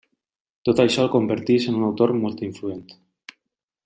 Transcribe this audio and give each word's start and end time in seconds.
Tot 0.69 0.79
això 0.83 1.03
el 1.03 1.11
converteix 1.17 1.67
en 1.73 1.77
un 1.81 1.85
autor 1.91 2.15
molt 2.25 2.43
influent. 2.51 2.85